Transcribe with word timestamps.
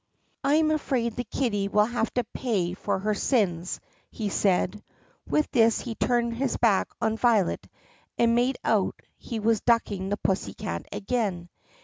"I 0.43 0.55
am 0.55 0.71
afraid 0.71 1.15
the 1.15 1.23
kitty 1.23 1.67
will 1.67 1.85
have 1.85 2.11
to 2.15 2.23
pay 2.33 2.73
for 2.73 2.97
her 2.97 3.13
sins," 3.13 3.79
he 4.09 4.29
said. 4.29 4.83
With 5.29 5.51
this 5.51 5.81
he 5.81 5.93
turned 5.93 6.33
his 6.37 6.57
back 6.57 6.89
on 6.99 7.17
Violet 7.17 7.67
and 8.17 8.33
made 8.33 8.57
out 8.63 8.99
he 9.19 9.39
was 9.39 9.61
ducking 9.61 10.09
the 10.09 10.17
pussy 10.17 10.55
again. 10.91 11.49